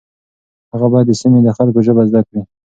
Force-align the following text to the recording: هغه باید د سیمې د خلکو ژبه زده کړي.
هغه 0.71 0.87
باید 0.91 1.07
د 1.09 1.13
سیمې 1.21 1.39
د 1.43 1.49
خلکو 1.57 1.79
ژبه 1.87 2.03
زده 2.09 2.21
کړي. 2.27 2.41